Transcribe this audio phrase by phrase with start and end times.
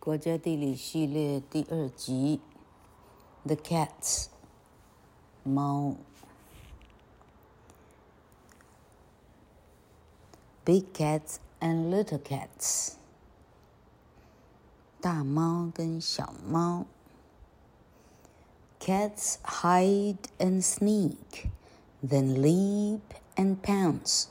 [0.00, 2.40] 国家地理系列第二集，
[3.44, 4.26] The Cats，
[5.42, 5.96] 猫，
[10.64, 12.94] Big cats and little cats，
[15.00, 16.86] 大猫跟小猫，
[18.80, 21.50] Cats hide and sneak,
[22.02, 23.00] then leap
[23.36, 24.26] and pounce.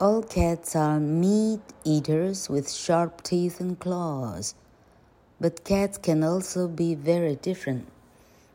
[0.00, 4.54] All cats are meat eaters with sharp teeth and claws,
[5.40, 7.86] but cats can also be very different.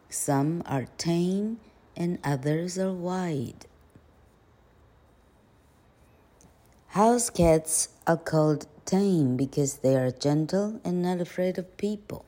[0.10, 1.60] Some are tame
[1.96, 3.66] and others are wild.
[6.88, 12.26] House cats are called tame because they are gentle and not afraid of people.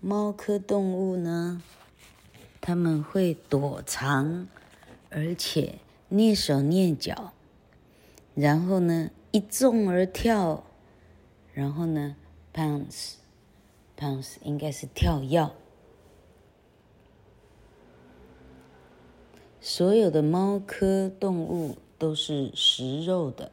[0.00, 1.60] 猫科动物呢？
[2.65, 4.47] 他们会躲藏，
[5.09, 7.33] 而且蹑手蹑脚，
[8.35, 10.63] 然后呢，一纵而跳，
[11.53, 12.15] 然后呢
[12.53, 15.51] ，pounce，pounce 应该是跳跃。
[19.59, 23.51] 所有的猫科动物都是食肉的，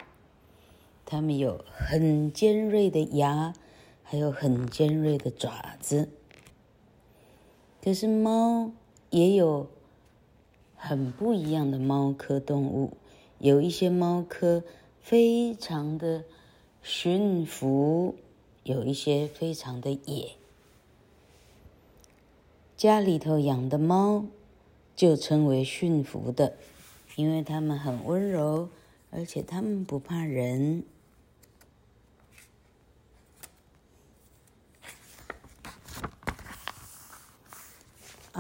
[1.05, 3.55] 它们有很尖锐的牙，
[4.05, 6.09] 还有很尖锐的爪子。
[7.83, 8.71] 可是猫。
[9.11, 9.69] 也有
[10.77, 12.97] 很不一样的猫科动物，
[13.39, 14.63] 有一些猫科
[15.01, 16.25] 非常的
[16.83, 18.15] 驯服，
[18.63, 20.31] 有一些非常的野。
[22.77, 24.25] 家里头养的猫
[24.97, 26.55] 就称为驯服的，
[27.17, 28.69] 因为它们很温柔，
[29.11, 30.85] 而且它们不怕人。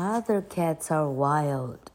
[0.03, 1.91] Other cats are wild.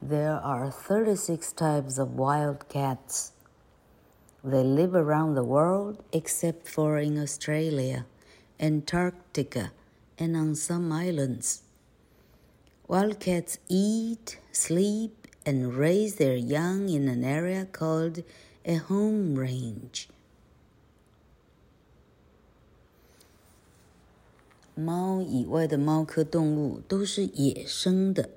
[0.00, 3.32] There are 36 types of wild cats.
[4.42, 8.06] They live around the world except for in Australia,
[8.58, 9.72] Antarctica,
[10.18, 11.60] and on some islands.
[12.88, 18.22] Wild cats eat, sleep, and raise their young in an area called
[18.64, 20.08] a home range.
[24.78, 28.28] 猫以外的猫科动物都是野生的，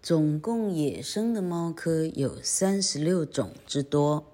[0.00, 4.24] 总共野生的猫科有三十六种之多。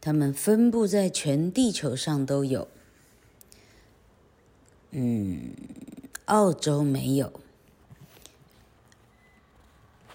[0.00, 2.66] 它们分布在全地球上都有。
[4.90, 5.52] 嗯，
[6.24, 7.40] 澳洲没有。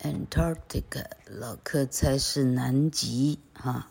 [0.01, 3.89] Antarctica，老柯猜是南极哈，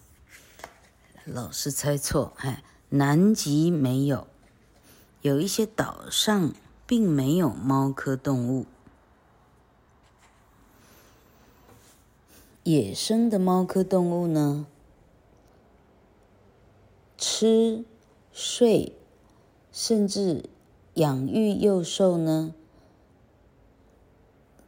[1.25, 4.27] 老是猜错，哎，南极没有。
[5.21, 6.55] 有一些岛上
[6.87, 8.67] 并没有猫科动物。
[12.63, 14.67] 野生的猫科动物呢，
[17.17, 17.85] 吃、
[18.31, 18.93] 睡，
[19.73, 20.45] 甚至
[20.95, 22.55] 养育幼兽呢，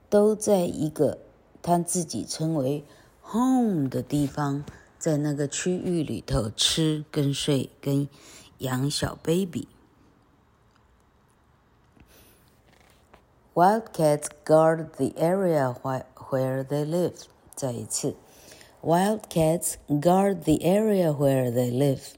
[0.08, 1.18] 都在一个
[1.60, 2.82] 他自己称为
[3.22, 4.64] home 的地方，
[4.98, 8.08] 在那个区域里头吃跟睡跟
[8.58, 9.68] 养小 baby。
[13.59, 17.23] Wild cats guard the area where they live.
[17.55, 18.16] 再一次，
[18.81, 22.16] Wild cats guard the area where they live.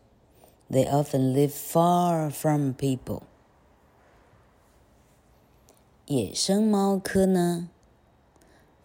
[0.70, 3.22] They often live far from people.
[6.08, 7.70] 野生猫科呢，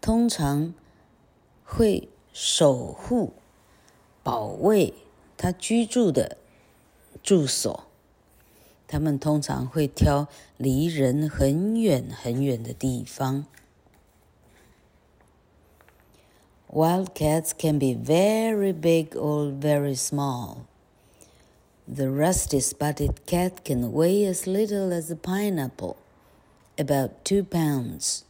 [0.00, 0.74] 通常
[1.64, 3.32] 会守护、
[4.22, 4.92] 保卫
[5.36, 6.36] 它居住的
[7.22, 7.84] 住所。
[8.86, 13.46] 他们通常会挑离人很远很远的地方。
[16.72, 20.66] Wild cats can be very big or very small.
[21.86, 25.96] The rusty-spotted cat can weigh as little as a pineapple,
[26.78, 28.24] about two pounds.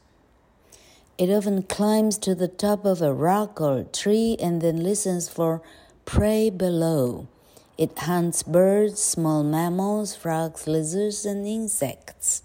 [1.19, 5.29] It often climbs to the top of a rock or a tree and then listens
[5.29, 5.63] for
[6.05, 7.29] prey below.
[7.78, 12.40] It hunts birds, small mammals, frogs, lizards, and insects.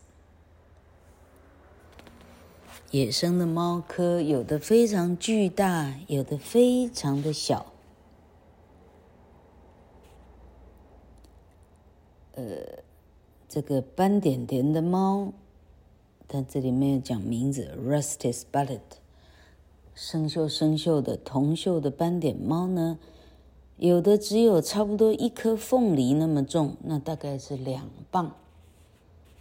[2.91, 7.73] 野生的猫科有的非常巨大，有的非常的小。
[12.35, 12.83] 呃，
[13.49, 15.33] 这个斑点点的猫，
[16.29, 17.75] 它这里没有讲名字。
[17.83, 18.81] Rusty-spotted，
[19.95, 22.99] 生锈生锈的铜锈的斑点猫呢？
[23.83, 28.37] 有的只有差不多一颗凤梨那么重，那大概是两磅。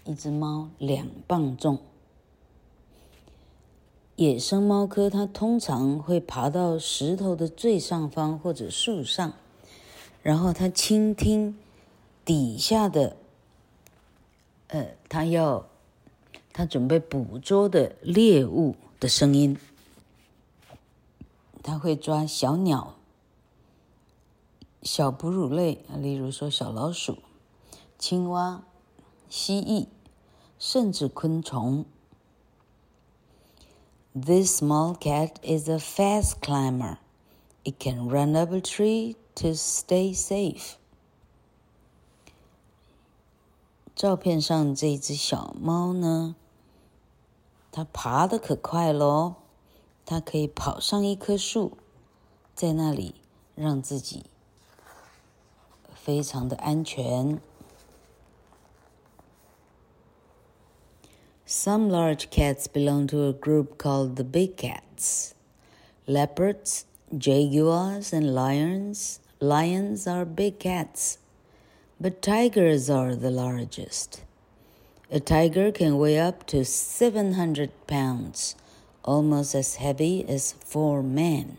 [0.04, 1.78] 一只猫两磅重。
[4.16, 9.34] 野生猫科它通常会爬到石头的最上方或者树上，
[10.24, 11.56] 然后它倾听
[12.26, 13.16] 底下的，
[14.70, 15.68] 呃，它要
[16.52, 19.56] 它准备捕捉的猎物的声音。
[21.62, 22.96] 它会抓小鸟、
[24.84, 27.20] 小哺乳类，例如说小老鼠、
[28.00, 28.64] 青蛙、
[29.30, 29.88] 蜥蜴，
[30.58, 31.86] 甚至昆虫。
[34.14, 36.98] This small cat is a fast climber.
[37.64, 40.74] It can run up a tree to stay safe.
[43.96, 46.36] 照片上这只小猫呢，
[47.72, 49.36] 它爬得可快喽！
[50.04, 51.78] 它可以跑上一棵树，
[52.56, 53.14] 在那里
[53.54, 54.26] 让自己
[56.01, 57.41] 非常的安全。
[61.47, 65.35] Some large cats belong to a group called the big cats.
[66.07, 66.87] Leopards,
[67.17, 69.21] jaguars, and lions.
[69.41, 71.19] Lions are big cats,
[72.01, 74.23] but tigers are the largest.
[75.11, 78.57] A tiger can weigh up to 700 pounds,
[79.05, 81.59] almost as heavy as four men.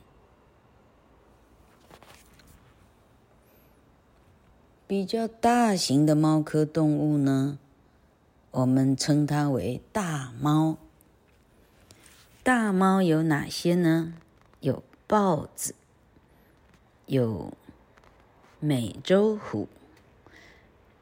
[4.92, 7.58] 比较大型的猫科动物呢？
[8.50, 10.76] 我们称它为大猫。
[12.42, 14.12] 大猫有哪些呢？
[14.60, 15.74] 有豹子，
[17.06, 17.54] 有
[18.60, 19.66] 美洲虎，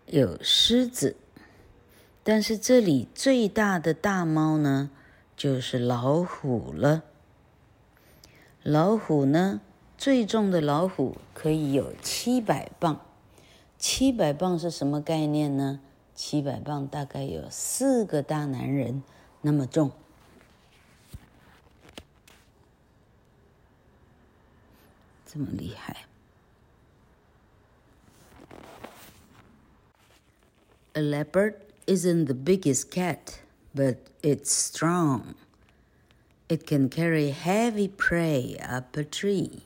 [0.06, 1.16] 有狮子。
[2.22, 4.88] 但是这里最大的大猫呢，
[5.36, 7.02] 就是老虎了。
[8.62, 9.60] 老虎呢，
[9.98, 13.04] 最重的老虎可以有七百磅。
[13.80, 15.80] 七百磅是什么概念呢？
[16.14, 19.02] 七百磅大概有四个大男人
[19.40, 19.90] 那么重，
[25.26, 26.04] 这么厉害。
[30.92, 31.54] A leopard
[31.86, 33.38] isn't the biggest cat,
[33.74, 35.34] but it's strong.
[36.48, 39.62] It can carry heavy prey up a tree.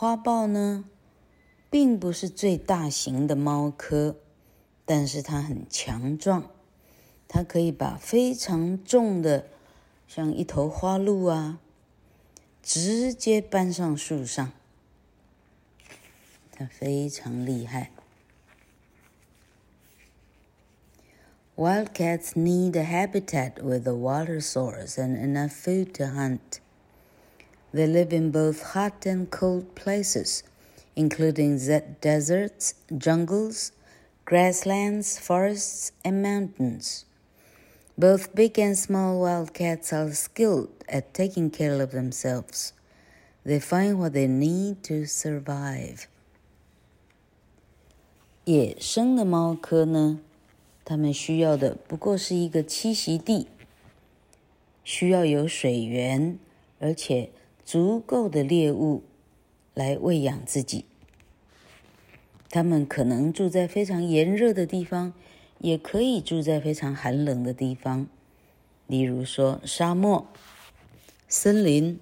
[0.00, 0.84] 花豹呢？
[1.68, 4.16] 并不是最大型的猫科，
[4.84, 6.50] 但是它很强壮，
[7.28, 9.48] 它可以把非常重的，
[10.06, 11.58] 像一头花鹿啊，
[12.62, 14.52] 直接搬上树上。
[16.52, 17.90] 它非常厉害。
[21.56, 26.60] Wildcats need a habitat with a water source and enough food to hunt.
[27.72, 30.42] They live in both hot and cold places.
[30.96, 31.58] including
[32.00, 33.72] deserts, jungles,
[34.24, 37.04] grasslands, forests, and mountains.
[37.98, 42.72] Both big and small wildcats are skilled at taking care of themselves.
[43.44, 46.08] They find what they need to survive.
[48.44, 50.20] 野生的猫科呢，
[50.84, 53.48] 它们需要的不过是一个栖息地，
[54.84, 56.38] 需要有水源，
[56.78, 57.30] 而且
[57.65, 59.03] 足够的猎物。
[59.73, 60.83] 来喂养自己。
[62.49, 65.13] 他们可能住在非常炎热的地方，
[65.59, 68.07] 也可以住在非常寒冷的地方，
[68.87, 70.27] 例如说沙漠、
[71.29, 72.01] 森林、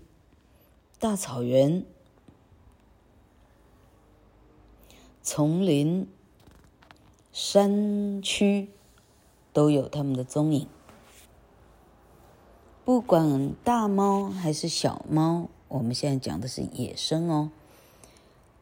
[0.97, 1.85] 大草原、
[5.21, 6.07] 丛林、
[7.31, 8.69] 山区，
[9.53, 10.67] 都有他们的踪影。
[12.89, 17.51] 不管大猫还是小猫，我们现在讲的是野生哦。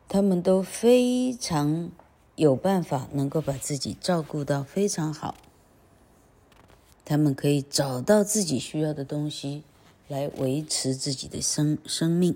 [0.10, 1.90] 他们都非常
[2.36, 5.36] 有办法，能够把自己照顾到非常好。
[7.06, 9.64] 他们可以找到自己需要的东西，
[10.10, 12.36] 来维持自己的生生命。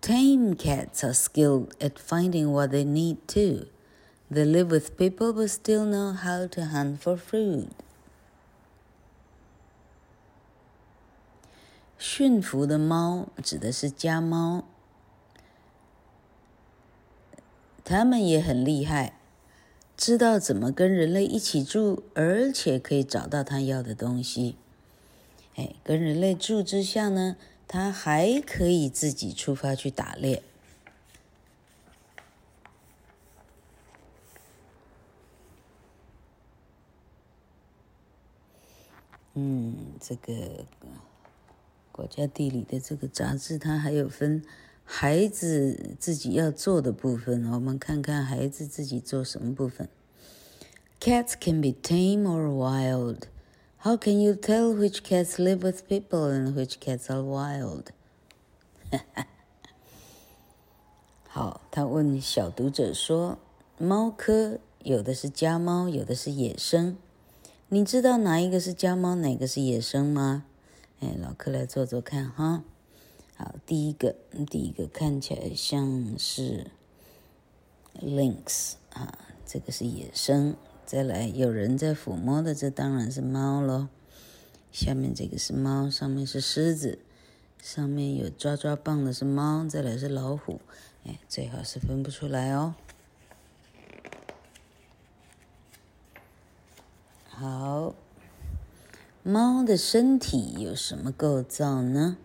[0.00, 3.66] Tame cats are skilled at finding what they need too.
[4.32, 7.66] They live with people but still know how to hunt for food.
[12.00, 14.64] 驯服的猫指的是家猫，
[17.84, 19.18] 它们也很厉害，
[19.98, 24.56] 知道怎么跟人类一起住，而且可以找到它要的东西。
[25.56, 27.36] 哎，跟人类住之下呢，
[27.68, 30.42] 它还可以自己出发去打猎。
[39.34, 40.64] 嗯，这个。
[42.00, 44.42] 国家地理的这个杂志，它还有分
[44.84, 47.52] 孩子自己要做的部分。
[47.52, 49.86] 我们看看孩子自己做什么部分。
[50.98, 53.24] Cats can be tame or wild.
[53.82, 57.88] How can you tell which cats live with people and which cats are wild?
[61.28, 63.36] 好，他问小读者说
[63.76, 66.96] ：“猫科有的是家猫，有的是野生，
[67.68, 70.46] 你知道哪一个是家猫，哪个是野生吗？”
[71.00, 72.62] 哎，老柯来做做看哈。
[73.36, 74.14] 好，第一个，
[74.50, 76.70] 第一个看起来像是
[77.98, 80.54] lynx 啊，这个是野生。
[80.84, 83.88] 再来，有人在抚摸的，这当然是猫喽。
[84.72, 86.98] 下面这个是猫，上面是狮子，
[87.62, 90.60] 上面有抓抓棒的是猫，再来是老虎。
[91.04, 92.74] 哎，最好是分不出来哦。
[97.28, 97.94] 好，
[99.29, 102.17] 猫的身体有什么构造呢？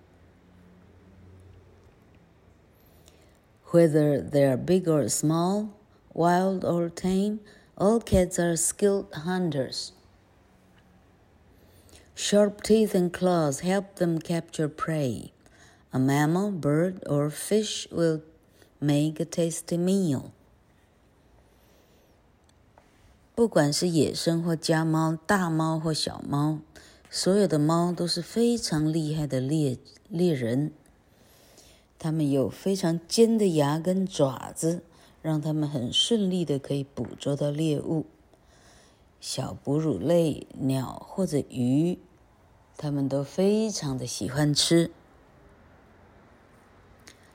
[3.71, 5.69] Whether they are big or small,
[6.13, 7.39] wild or tame.
[7.77, 9.93] All cats are skilled hunters.
[12.15, 15.33] Sharp teeth and claws help them capture prey.
[15.91, 18.21] A mammal, bird, or fish will
[18.79, 20.33] make a tasty meal.
[23.35, 26.59] 不管是野生或家猫，大猫或小猫，
[27.18, 29.78] 所有的猫都是非常厉害的猎
[30.10, 30.74] 猎人。
[31.98, 34.84] 它们有非常尖的牙跟爪子。
[35.22, 38.06] 让它们很顺利的可以捕捉到猎物，
[39.20, 41.98] 小哺乳类、鸟或者鱼，
[42.78, 44.92] 它们都非常的喜欢吃。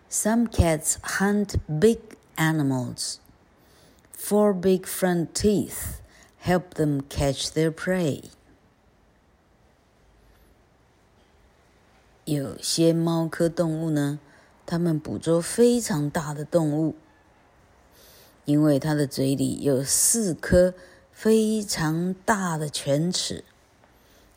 [0.09, 1.99] Some cats hunt big
[2.37, 3.17] animals.
[4.17, 5.99] Four big front teeth
[6.41, 8.23] help them catch their prey.
[12.30, 14.20] 有些猫科动物呢，
[14.66, 16.96] 它们捕捉非常大的动物。
[18.46, 20.76] 因为它的嘴里有四颗
[21.12, 23.44] 非常大的犬齿，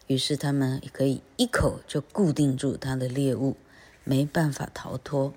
[0.06, 3.56] 于是它们可以一口就固定住它的猎物，
[4.04, 5.34] 没办法逃脱。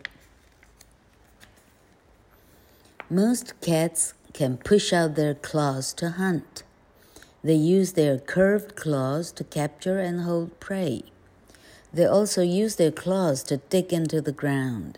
[3.10, 6.64] Most cats can push out their claws to hunt.
[7.44, 11.04] They use their curved claws to capture and hold prey.
[11.96, 14.98] They also use their claws to dig into the ground.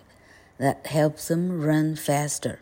[0.60, 2.60] That helps them run faster.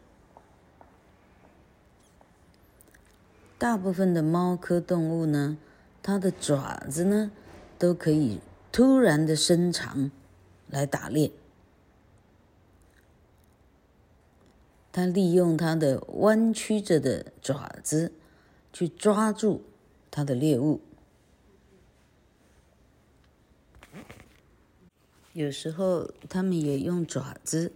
[3.58, 5.58] 大部分的猫科动物呢，
[6.01, 7.32] 它的爪子呢，
[7.78, 8.40] 都可以
[8.72, 10.10] 突然的伸长
[10.70, 11.32] 来打猎。
[14.94, 18.12] 它利用它的弯曲着的爪子
[18.74, 19.63] 去抓住
[20.10, 20.82] 它的猎物。
[25.37, 27.71] 有时候，它们也用爪子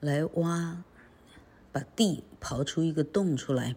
[0.00, 0.82] 来挖，
[1.70, 3.76] 把地刨出一个洞出来。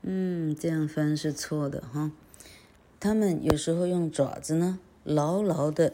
[0.00, 2.10] 嗯，这样翻是错的哈。
[2.98, 5.92] 他们有时候用爪子呢，牢牢的，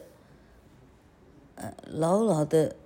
[1.56, 2.76] 呃，牢牢的，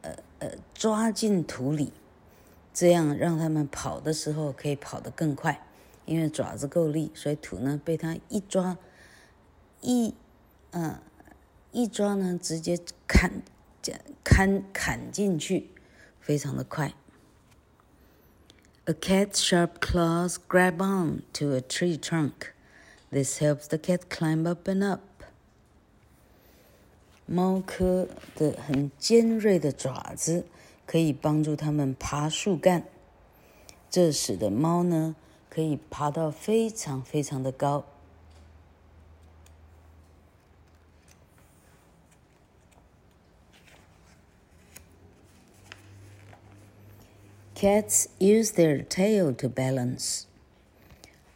[0.00, 1.92] 呃呃，抓进土里，
[2.72, 5.66] 这样让他们跑的时候可以跑得更快，
[6.06, 8.78] 因为爪子够力，所以土呢被它一抓，
[9.86, 10.14] 一，
[10.72, 11.02] 嗯、呃，
[11.70, 12.76] 一抓呢，直接
[13.06, 13.40] 砍，
[14.24, 15.70] 砍砍进去，
[16.20, 16.92] 非常的快。
[18.86, 22.52] A cat's sharp claws grab on to a tree trunk.
[23.12, 25.02] This helps the cat climb up and up.
[27.24, 30.46] 猫科的很尖锐的爪子
[30.84, 32.88] 可以帮助它们爬树干，
[33.88, 35.14] 这使得猫呢
[35.48, 37.84] 可以爬到非常非常的高。
[47.55, 50.27] Cats use their tail to balance.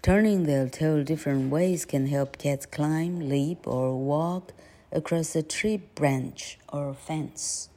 [0.01, 4.53] Turning their tail different ways can help cats climb, leap, or walk
[4.91, 7.69] across a tree branch or fence.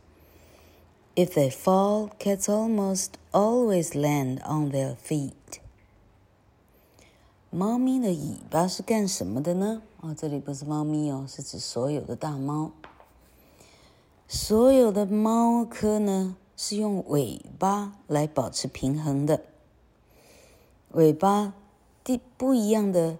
[1.16, 5.60] If they fall, cats almost always land on their feet.
[7.50, 9.82] 猫咪的尾巴是干什么的呢？
[10.00, 12.72] 哦，这里不是猫咪哦，是指所有的大猫。
[14.28, 16.36] 所有的猫科呢？
[16.55, 19.41] 是用尾巴来保持平衡的，
[20.91, 21.53] 尾巴
[22.03, 23.17] 的不一样的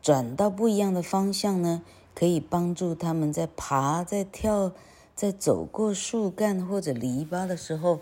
[0.00, 1.82] 转到不一样的方向呢，
[2.14, 4.72] 可以帮助他们在爬、在跳、
[5.14, 8.00] 在走过树干或者篱笆的时候，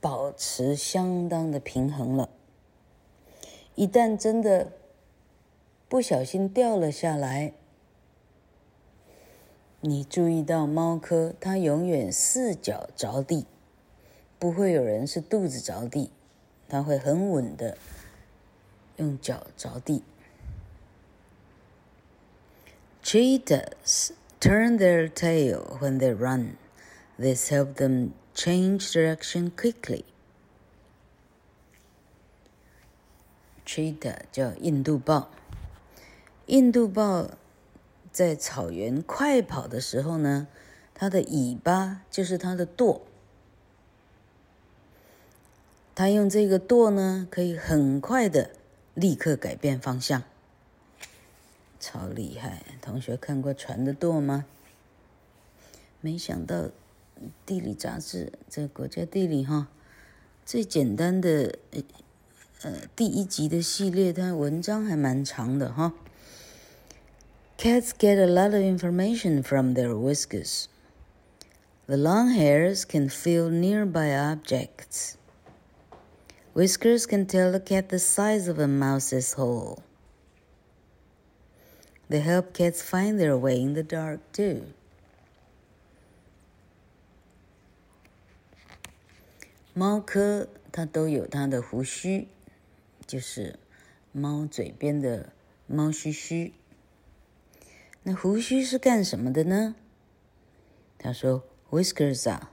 [0.00, 2.28] 保持相当的平衡了。
[3.74, 4.72] 一旦真的
[5.88, 7.52] 不小心掉了下来，
[9.80, 13.46] 你注意到猫科，它永远四脚着地，
[14.38, 16.10] 不会有人是肚子着地，
[16.68, 17.78] 它会很稳的
[18.96, 20.02] 用脚着地。
[23.04, 26.56] Cheetahs turn their tail when they run.
[27.16, 30.04] This helps them change direction quickly.
[33.64, 35.30] Cheetah 叫印度豹，
[36.46, 37.30] 印度豹
[38.18, 40.48] 在草原快跑的时候呢，
[40.92, 43.02] 它的尾巴就是它的舵。
[45.94, 48.50] 它用这个舵呢，可以很快的
[48.94, 50.24] 立刻改变方向，
[51.78, 52.64] 超厉害！
[52.82, 54.46] 同学看过船的舵吗？
[56.00, 56.70] 没想到
[57.46, 59.68] 地理杂志这国家地理哈，
[60.44, 61.56] 最简单的
[62.62, 65.94] 呃第一集的系列，它文章还蛮长的哈。
[67.58, 70.68] Cats get a lot of information from their whiskers.
[71.88, 75.16] The long hairs can feel nearby objects.
[76.54, 79.82] Whiskers can tell a cat the size of a mouse's hole.
[82.08, 84.72] They help cats find their way in the dark too.
[98.10, 99.74] 那胡须是干什么的呢？
[100.96, 102.52] 他说，Whiskers 啊，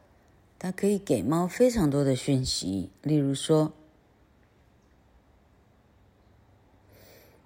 [0.60, 3.72] 它可以给猫非常多的讯息，例如说。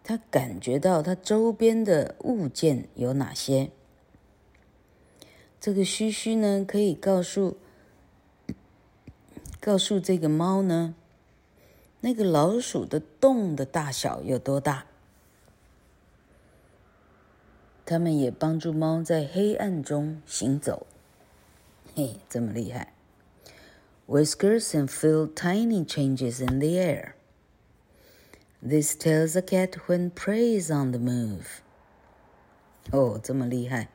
[0.03, 3.69] 他感觉到他周边的物件有哪些？
[5.61, 7.57] 这个须须呢，可以告诉
[9.61, 10.95] 告诉这个猫呢，
[12.01, 14.87] 那个老鼠的洞的大小有多大。
[17.89, 20.85] 他们也帮助猫在黑暗中行走。
[21.95, 22.93] 嘿，这么厉害
[24.07, 27.13] ！Whiskers can feel tiny changes in the air.
[28.61, 31.63] This tells a cat when prey is on the move.
[32.91, 33.89] 哦，这么厉害！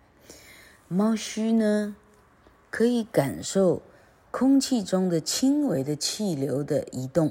[0.89, 1.95] 猫须呢，
[2.71, 3.81] 可以感受
[4.33, 7.31] 空气中的轻微的气流的移动，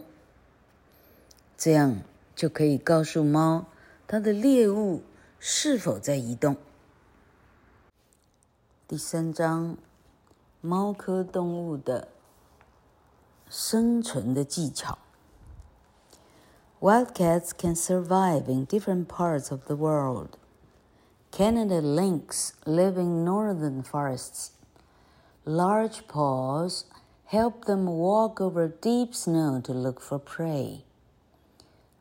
[1.57, 3.65] 这样就可以告诉猫
[4.07, 5.01] 它的猎物
[5.42, 6.56] 是否在移动。
[8.86, 9.76] 第三章，
[10.60, 12.08] 猫科动物的
[13.48, 14.98] 生存的技巧。
[16.80, 20.38] Wild cats can survive in different parts of the world.
[21.30, 24.52] Canada lynx live in northern forests.
[25.44, 26.84] Large paws
[27.26, 30.84] help them walk over deep snow to look for prey.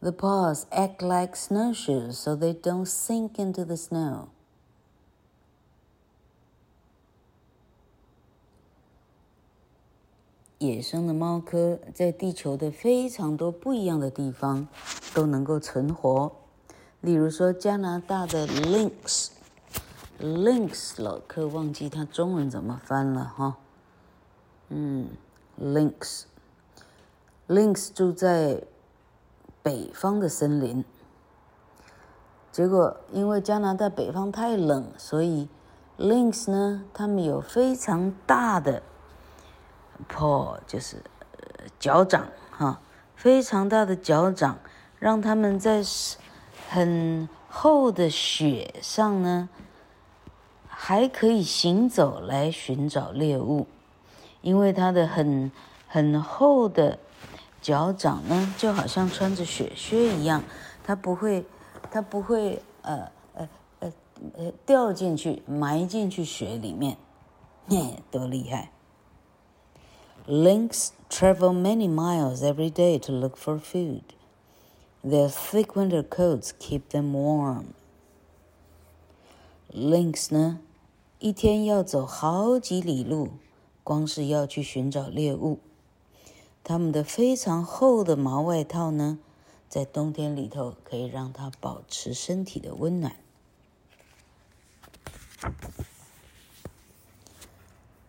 [0.03, 4.31] The paws act like snowshoes so they don't sink into the snow.
[10.59, 14.67] 野生的猫科在地球的非常多不一样的地方
[15.15, 16.33] 都能够存活，
[17.01, 23.57] 例如说加拿大的 lynx，lynx 老柯忘记它中文怎么翻了哈，
[24.69, 25.11] 嗯
[25.61, 28.65] ，lynx，lynx 住在
[29.63, 30.85] 北方的森林，
[32.51, 35.49] 结果因为加拿大北方太冷，所以
[35.99, 38.83] lynx 呢，它们有非常大的。
[40.09, 40.97] paw 就是
[41.79, 42.81] 脚掌哈，
[43.15, 44.59] 非常大的脚掌，
[44.99, 45.83] 让他们在
[46.69, 49.49] 很厚的雪上呢，
[50.67, 53.67] 还可以行走来寻找猎物。
[54.41, 55.53] 因为它的很
[55.87, 56.99] 很厚的
[57.63, 60.43] 脚掌呢，就好像穿着雪靴一样，
[60.85, 61.47] 它不会
[61.91, 63.49] 它不会呃呃
[63.79, 63.93] 呃
[64.37, 66.99] 呃掉进去埋进去雪里面，
[67.69, 68.73] 嘿，多厉害
[70.27, 74.03] ！Lynx travel many miles every day to look for food.
[75.05, 77.75] Their thick winter coats keep them warm.
[79.73, 80.59] Lynx 呢，
[81.19, 83.31] 一天要走好几里路，
[83.83, 85.59] 光是要去寻找猎物。
[86.64, 89.20] 它们的非常厚的毛外套呢，
[89.70, 93.16] 在冬天里头可以让它保持身体的温暖。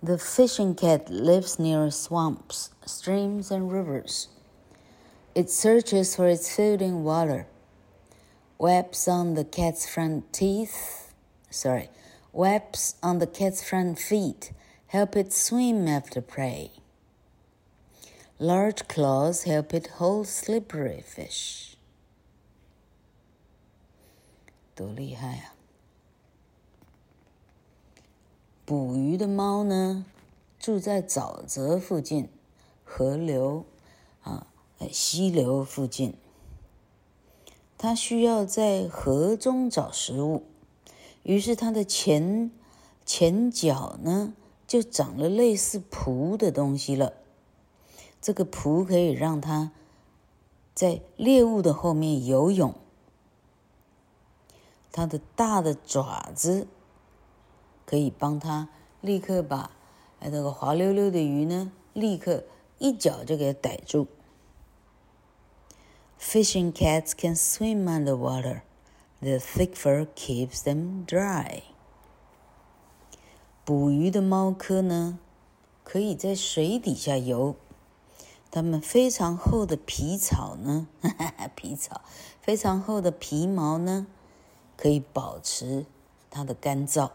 [0.01, 4.27] The fishing cat lives near swamps, streams, and rivers.
[5.35, 7.47] It searches for its food in water.
[8.59, 11.13] Webs on the cat's front teeth,
[11.51, 11.91] sorry,
[12.33, 14.53] webs on the cat's front feet
[14.89, 16.71] help it swim after prey.
[18.44, 21.76] Large claws help it hold slippery fish.
[24.76, 25.56] 多厉害啊！
[28.66, 30.06] 捕鱼的猫呢，
[30.60, 32.28] 住在沼泽附近，
[32.84, 33.64] 河流
[34.24, 34.48] 啊、
[34.92, 36.14] 溪流附近。
[37.78, 40.44] 它需要在河中找食物，
[41.24, 42.52] 于是它的前
[43.06, 44.34] 前脚呢
[44.68, 47.14] 就长了类似蹼的东西了。
[48.24, 49.74] 这个蹼可以让它
[50.74, 52.74] 在猎物的后面游泳。
[54.94, 56.66] 它的大的爪子
[57.86, 58.70] 可以帮它
[59.02, 59.72] 立刻把
[60.22, 62.46] 那个滑溜溜的鱼呢，立刻
[62.80, 64.08] 一脚就给逮住。
[66.18, 68.62] Fishing cats can swim underwater;
[69.20, 71.64] the thick fur keeps them dry.
[73.66, 75.20] 捕鱼的猫科呢，
[75.84, 77.58] 可以在水底下游。
[78.53, 82.01] 它们非常厚的皮草呢，哈哈，皮草
[82.41, 84.07] 非常厚的皮毛呢，
[84.77, 85.85] 可以保持
[86.31, 87.11] 它的干燥。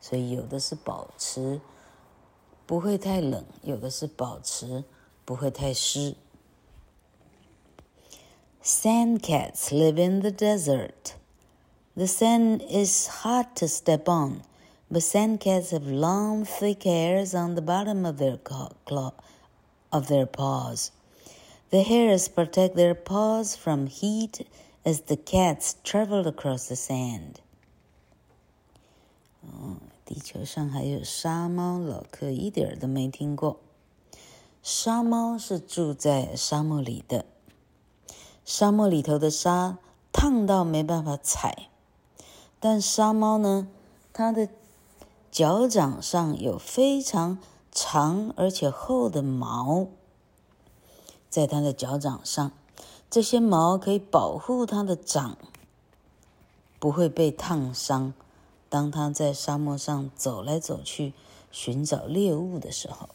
[0.00, 1.60] 所以有的是保持
[2.66, 4.84] 不会太冷，有的是保持
[5.24, 6.14] 不会太湿。
[8.62, 11.14] Sand cats live in the desert.
[11.94, 14.42] The sand is hard to step on,
[14.90, 19.12] but sand cats have long, thick hairs on the bottom of their claw,
[19.92, 20.90] of their paws.
[21.70, 24.46] The hairs protect their paws from heat
[24.84, 27.40] as the cats travel across the sand.
[29.42, 33.60] 哦，地球上还有沙猫，老克一点都没听过。
[34.62, 37.24] 沙猫是住在沙漠里的，
[38.44, 39.78] 沙漠里头的沙
[40.12, 41.68] 烫到没办法踩，
[42.58, 43.68] 但沙猫呢，
[44.12, 44.48] 它的
[45.30, 47.38] 脚掌上有非常
[47.73, 49.87] 长而且厚的毛，
[51.29, 52.51] 在它的脚掌上，
[53.09, 55.37] 这些毛可以保护它的掌
[56.79, 58.13] 不会被烫伤。
[58.69, 61.13] 当它在沙漠上走来走去
[61.51, 63.09] 寻找猎物的时候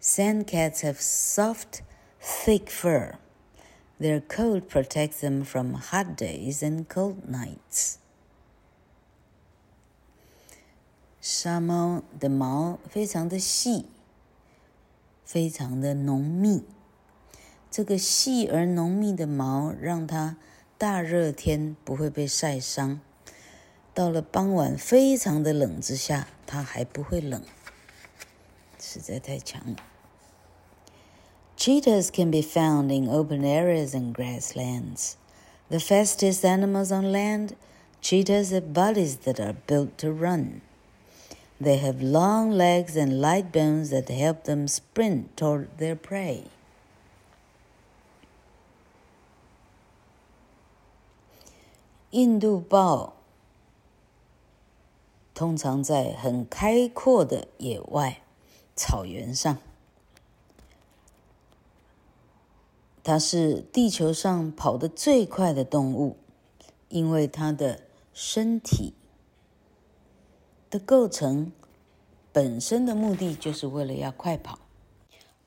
[0.00, 1.80] ，Sand cats have soft,
[2.20, 3.16] thick fur.
[4.00, 7.96] Their coat protects them from hot days and cold nights.
[11.21, 13.85] 沙猫的毛非常的细，
[15.23, 16.63] 非常的浓密。
[17.71, 20.37] 这个细而浓密的毛让它
[20.77, 22.99] 大热天不会被晒伤，
[23.93, 27.41] 到了傍晚非常的冷之下，它还不会冷，
[28.77, 29.77] 实在太强了。
[31.55, 35.13] Cheetahs can be found in open areas and grasslands.
[35.69, 37.55] The fastest animals on land,
[38.01, 40.61] cheetahs have bodies that are built to run.
[41.61, 46.43] They have long legs and light bones that help them sprint toward their prey.
[52.09, 53.13] 印度豹
[55.33, 58.21] 通常在很开阔的野外
[58.75, 59.57] 草原上，
[63.03, 66.17] 它是地球上跑得最快的动物，
[66.89, 67.81] 因为它的
[68.13, 68.93] 身体。
[70.70, 71.52] 的构成
[72.32, 74.58] 本身的目的就是为了要快跑。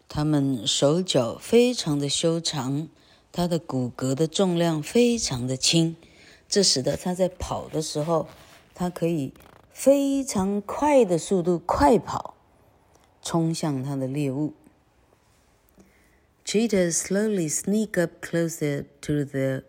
[0.07, 2.89] 它们手脚非常的修长，
[3.31, 5.95] 它的骨骼的重量非常的轻，
[6.49, 8.27] 这使得它在跑的时候，
[8.73, 9.33] 它可以
[9.71, 12.35] 非常快的速度快跑，
[13.21, 14.53] 冲向它的猎物。
[16.43, 19.63] Cheetahs slowly sneak up closer to the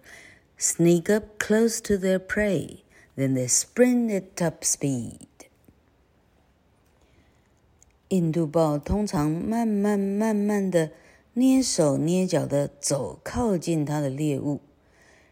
[0.58, 2.78] sneak up close to their prey,
[3.14, 5.28] then they sprint at top speed.
[8.12, 10.90] 印度豹通常慢慢慢慢的
[11.35, 14.61] 蹑手蹑脚的走靠近它的猎物，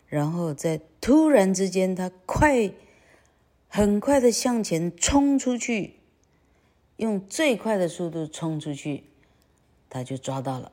[0.08, 2.72] 然后在突然之间，它快
[3.68, 5.96] 很快的向前冲出去，
[6.96, 9.04] 用最快的速度冲出去，
[9.90, 10.72] 它就抓到了。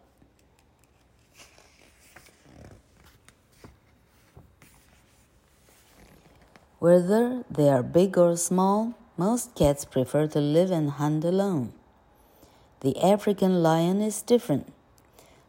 [6.80, 11.72] Whether they are big or small, most cats prefer to live and hunt alone.
[12.81, 14.64] The African lion is different.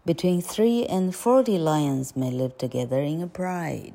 [0.05, 3.93] Between three and forty lions may live together in a pride.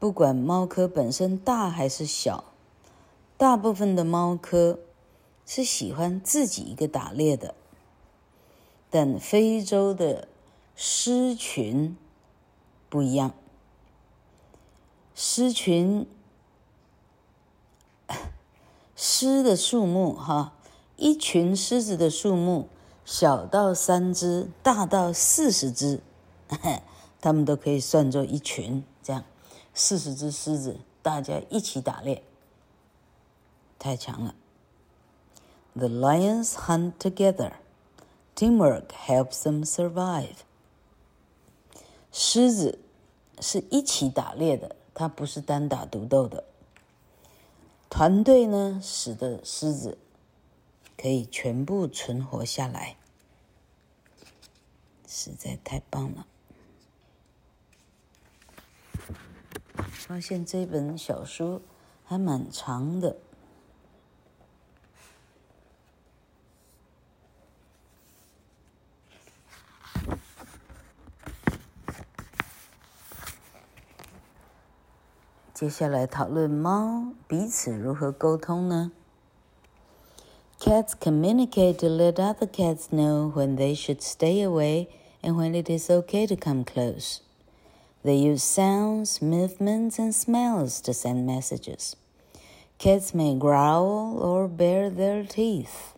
[0.00, 2.42] 不管猫科本身大还是小，
[3.36, 4.80] 大部分的猫科
[5.46, 7.54] 是喜欢自己一个打猎的。
[8.90, 10.26] 但非洲的
[10.74, 11.96] 狮群
[12.88, 13.32] 不一样。
[15.19, 16.05] 狮群，
[18.95, 20.53] 狮的数目哈，
[20.95, 22.69] 一群狮子的数目
[23.03, 26.01] 小到三只，大到四十只，
[27.19, 29.23] 他们都可以算作一群这样。
[29.73, 32.21] 四十只狮子，大家一起打猎，
[33.79, 34.35] 太强了。
[35.73, 37.53] The lions hunt together.
[38.35, 40.35] Teamwork helps them survive.
[42.11, 42.77] 狮子
[43.41, 46.43] 是一起打猎的，它不是单打独斗的。
[47.87, 49.99] 团队呢，使得狮子
[50.97, 52.97] 可以全部存活下来，
[55.07, 56.25] 实在太棒了。
[59.91, 61.61] 发现这本小书
[62.03, 63.17] 还蛮长的。
[75.56, 78.90] 接下来讨论猫彼此如何沟通呢？
[80.58, 84.88] Cats communicate to let other cats know when they should stay away
[85.20, 87.20] and when it is okay to come close.
[88.02, 91.94] They use sounds, movements, and smells to send messages.
[92.78, 95.94] Cats may growl or bare their teeth.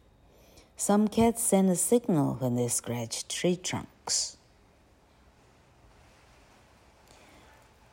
[0.77, 4.37] Some cats send a signal when they scratch tree trunks.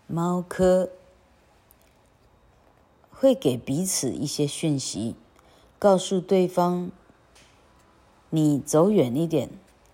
[0.07, 0.89] 猫科。
[3.18, 5.16] 会给彼此一些讯息，
[5.78, 6.90] 告诉对方
[8.28, 9.48] 你走远一点，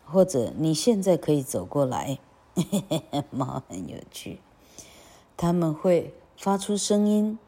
[0.04, 2.18] 或者你现在可以走过来。
[3.30, 4.40] 猫很有趣，
[5.37, 7.38] 他们会发出声音，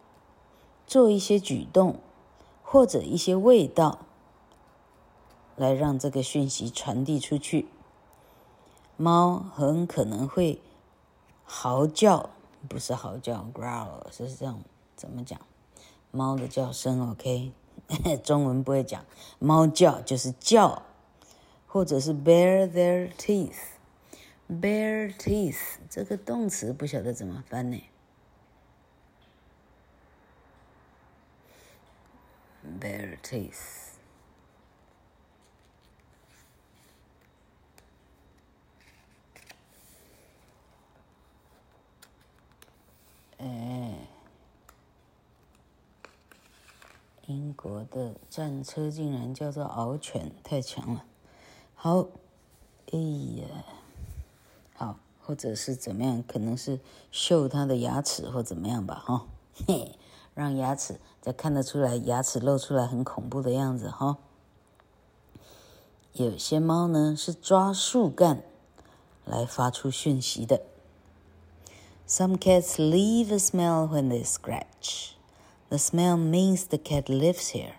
[0.86, 1.96] 做一些举动，
[2.62, 3.98] 或者一些味道，
[5.56, 7.66] 来让这个讯息传递出去。
[8.96, 10.62] 猫很可能会
[11.44, 12.30] 嚎叫，
[12.68, 14.60] 不是嚎叫，growl 是这样，
[14.94, 15.38] 怎么讲？
[16.14, 17.52] 猫的叫声，OK，
[18.22, 19.04] 中文不会讲。
[19.40, 20.84] 猫叫就是叫，
[21.66, 23.56] 或者是 bear their teeth。
[24.48, 27.82] bare teeth 这个动词不晓得怎么翻呢
[32.80, 33.58] ？bare teeth，
[43.38, 44.13] 哎。
[47.26, 51.04] 英国的战车竟然叫做獒犬，太强了。
[51.74, 52.06] 好，
[52.92, 53.64] 哎呀，
[54.74, 56.22] 好，或者是怎么样？
[56.26, 59.02] 可能是秀它的牙齿或怎么样吧？
[59.06, 59.26] 哈，
[59.66, 59.98] 嘿，
[60.34, 64.18] 让牙齿再看得出来，牙齿露出来很恐怖的样子哈。
[66.12, 68.44] 有些猫呢是抓树干
[69.24, 70.60] 来发出讯息的。
[72.06, 75.12] Some cats leave a smell when they scratch.
[75.74, 77.72] The smell means the cat lives here.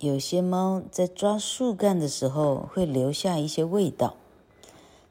[0.00, 4.16] 有些猫在抓树干的时候会留下一些味道，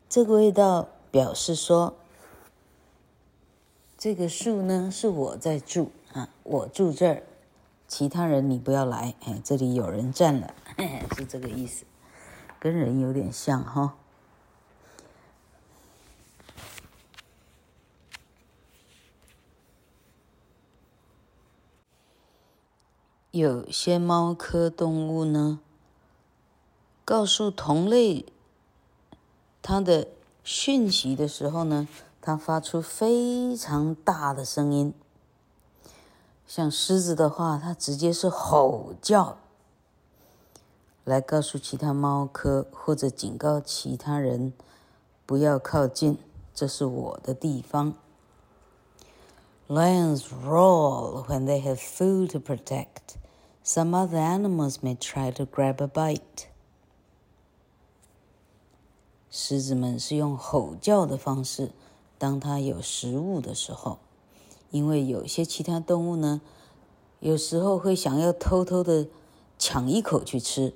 [0.10, 1.96] 这个味道表示说，
[3.98, 7.24] 这个树呢是我在住啊，我住这儿，
[7.88, 10.54] 其他人你不要来，哎，这里有人占了，
[11.16, 11.86] 是这个意思，
[12.60, 13.96] 跟人有点像哈。
[23.32, 25.62] 有些猫科动物呢，
[27.06, 28.26] 告诉同类
[29.62, 30.10] 它的
[30.44, 31.88] 讯息的时候呢，
[32.20, 34.94] 它发出非常大的声音。
[36.46, 39.38] 像狮子的话，它直接是吼叫，
[41.06, 44.52] 来告诉其他猫科或者警告其他人
[45.26, 46.18] 不要靠近，
[46.54, 47.94] 这是我的地方。
[49.70, 53.21] Lions roar when they have food to protect.
[53.65, 56.49] Some other animals may try to grab a bite.
[59.31, 61.73] 狮子们是用吼叫的方式，
[62.17, 63.99] 当它有食物的时候，
[64.71, 66.41] 因为有些其他动物呢，
[67.21, 69.09] 有时候会想要偷偷的
[69.59, 70.73] 抢一口去吃，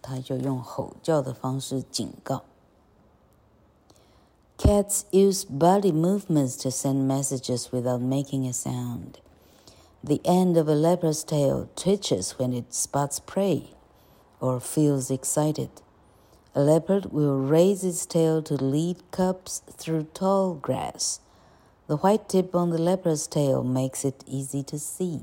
[0.00, 2.42] 它就用吼叫的方式警告。
[4.56, 9.20] Cats use body movements to send messages without making a sound.
[10.02, 13.74] The end of a leopard's tail twitches when it spots prey
[14.40, 15.70] or feels excited.
[16.54, 21.20] A leopard will raise its tail to lead cubs through tall grass.
[21.88, 25.22] The white tip on the leopard's tail makes it easy to see.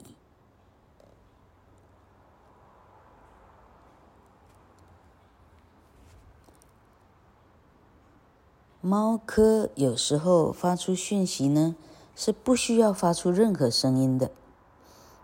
[8.82, 11.76] 猫科有时候发出讯息呢，
[12.16, 14.32] 是不需要发出任何声音的。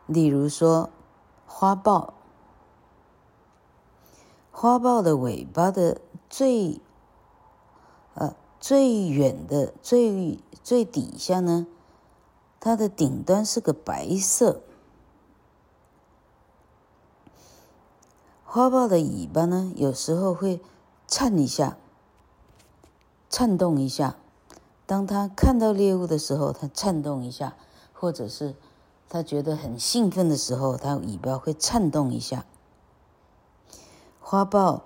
[0.07, 0.91] 例如说，
[1.47, 2.15] 花豹，
[4.51, 6.81] 花豹的尾巴的最
[8.15, 11.67] 呃，最远的最最底下呢，
[12.59, 14.63] 它的顶端是个白色。
[18.45, 20.63] 花豹的尾巴呢，有时候会
[21.07, 21.77] 颤一下，
[23.29, 24.17] 颤动一下。
[24.87, 27.57] 当它看到猎物的时候，它颤动一下，
[27.93, 28.55] 或者是
[29.09, 32.45] 它觉得很兴奋的时候，它尾巴会颤动一下。
[34.21, 34.85] 花豹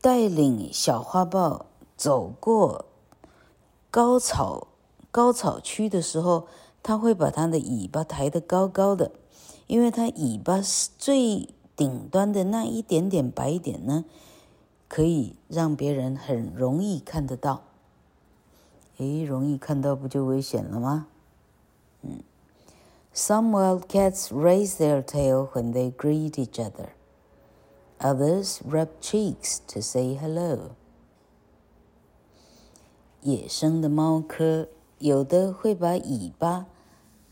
[0.00, 2.86] 带领小花豹走过
[3.90, 4.68] 高草
[5.10, 6.48] 高草区的时候，
[6.82, 9.12] 它会把它的尾巴抬得高高的。
[9.68, 14.04] 因为它尾巴是最顶端的那一点点白点呢，
[14.88, 17.62] 可以让别人很容易看得到。
[18.98, 21.06] 诶，容易看到不就危险了吗？
[22.02, 22.20] 嗯。
[23.14, 26.90] Some wildcats raise their tail when they greet each other.
[27.98, 30.72] Others rub cheeks to say hello.
[33.22, 36.66] 野生的猫科有的会把尾巴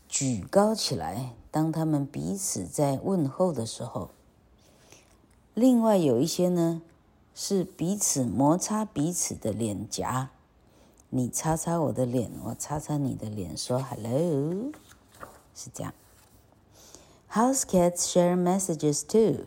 [0.09, 1.33] 举高起来。
[1.51, 4.09] 当它们彼此在问候的时候，
[5.53, 6.81] 另外有一些呢，
[7.33, 10.31] 是彼此摩擦彼此的脸颊，
[11.14, 14.72] 你擦擦我的脸，我擦擦你的脸，说 “hello”，
[15.54, 15.92] 是这样。
[17.32, 19.46] House cats share messages too.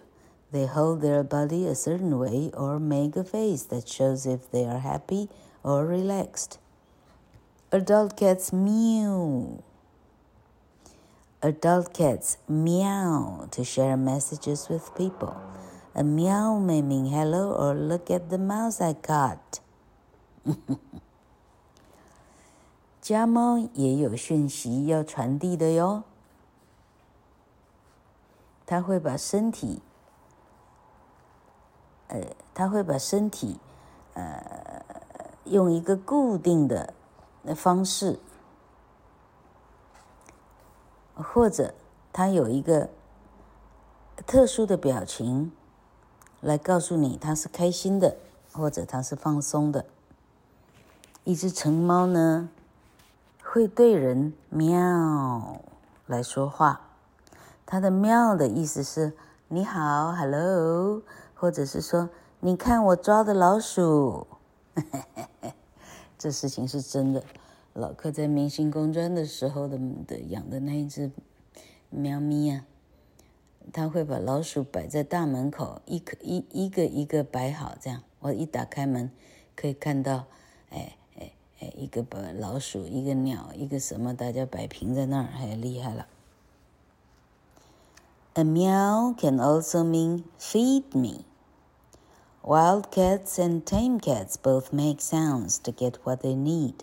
[0.52, 4.66] They hold their body a certain way or make a face that shows if they
[4.66, 5.30] are happy
[5.64, 6.60] or relaxed.
[7.72, 9.64] Adult cats meow.
[11.42, 15.36] Adult cats meow to share messages with people.
[15.96, 19.60] A meow may mean hello or look at the mouse I caught.
[23.09, 26.03] 家猫也有讯息要传递的哟。
[28.67, 29.81] 它会把身体，
[32.09, 32.21] 呃，
[32.53, 33.59] 它会把身体，
[34.13, 34.85] 呃，
[35.45, 36.93] 用一个固定的
[37.57, 38.19] 方式。
[41.15, 41.73] 或者
[42.13, 42.91] 他有一个
[44.27, 45.51] 特殊的表情，
[46.43, 48.19] 来告诉你他是开心的，
[48.53, 49.87] 或者他是放松的。
[51.25, 52.51] 一只成猫呢，
[53.51, 55.63] 会对人喵
[56.07, 56.91] 来说话，
[57.65, 59.15] 它的喵的意思是
[59.49, 61.03] 你好，hello，
[61.35, 64.27] 或者是说你看我抓的老鼠，
[66.19, 67.25] 这事情是真的。
[67.73, 71.11] 老柯在明星公专的时候的的养的那一只
[71.89, 72.67] 喵咪啊，
[73.73, 78.03] 他会把老鼠摆在大门口，一个一一个一个摆好，这样。
[78.19, 79.11] 我一打开门
[79.57, 80.27] 可以看到，
[80.69, 80.98] 哎，
[81.78, 86.08] 一个把老鼠，一个鸟，一个什么，大家摆平在那儿，还厉害了。
[88.34, 91.24] A meow can also mean feed me.
[92.42, 96.74] Wild cats and tame cats both make sounds to get what they need.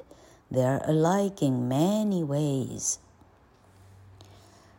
[0.50, 2.96] They are alike in many ways.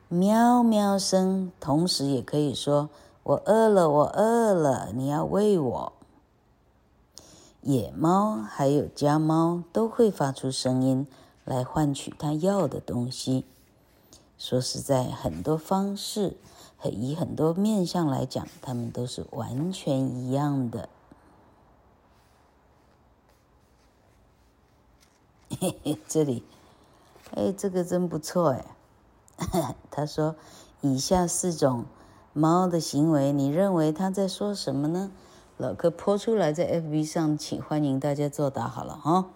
[0.08, 2.90] 喵喵声，同时也可以说“
[3.24, 5.94] 我饿了，我饿了，你要喂我”。
[7.67, 11.05] ”。野猫还有家猫都会发出声音
[11.45, 13.45] 来换取它要的东西。
[14.39, 16.37] 说实在，很多方式
[16.77, 20.89] 和以很多面相来讲，它们都是完全一样的。
[25.59, 26.45] 嘿嘿，这里，
[27.35, 28.65] 哎，这个真不错哎。
[29.91, 30.37] 他说
[30.83, 31.87] ：“以下四种
[32.33, 35.11] 猫的行为，你认为它在说什么呢？”
[35.59, 39.31] 老哥泼出来在 FB 上，请欢迎大家作答好了哈。